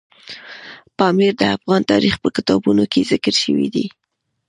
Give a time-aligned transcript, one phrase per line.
[0.97, 3.85] پامیر د افغان تاریخ په کتابونو کې ذکر شوی دی.